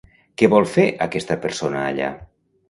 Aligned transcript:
Què 0.41 0.47
vol 0.53 0.65
fer 0.71 0.85
aquesta 1.07 1.37
persona 1.45 1.85
allà? 1.91 2.09